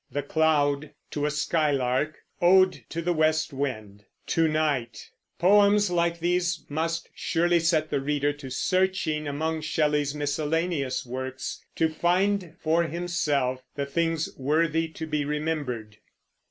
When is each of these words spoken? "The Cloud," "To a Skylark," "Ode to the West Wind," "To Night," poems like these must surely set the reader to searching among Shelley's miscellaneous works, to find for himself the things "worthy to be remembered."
"The 0.09 0.23
Cloud," 0.23 0.95
"To 1.11 1.27
a 1.27 1.29
Skylark," 1.29 2.17
"Ode 2.41 2.85
to 2.89 3.03
the 3.03 3.13
West 3.13 3.53
Wind," 3.53 4.05
"To 4.25 4.47
Night," 4.47 5.11
poems 5.37 5.91
like 5.91 6.17
these 6.19 6.65
must 6.69 7.11
surely 7.13 7.59
set 7.59 7.91
the 7.91 8.01
reader 8.01 8.33
to 8.33 8.49
searching 8.49 9.27
among 9.27 9.61
Shelley's 9.61 10.15
miscellaneous 10.15 11.05
works, 11.05 11.63
to 11.75 11.87
find 11.87 12.55
for 12.59 12.85
himself 12.85 13.61
the 13.75 13.85
things 13.85 14.35
"worthy 14.39 14.87
to 14.87 15.05
be 15.05 15.23
remembered." 15.23 15.97